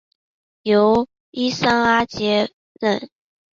[0.63, 3.07] 由伊桑阿接任。